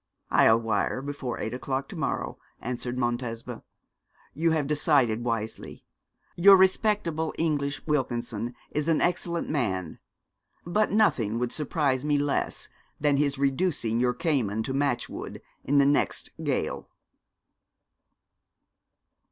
[0.31, 3.61] 'I'll wire before eight o'clock to morrow,' answered Montesma,
[4.33, 5.85] 'You have decided wisely.
[6.35, 9.99] Your respectable English Wilkinson is an excellent man
[10.65, 12.67] but nothing would surprise me less
[12.99, 16.89] than his reducing your Cayman to matchwood in the next gale.'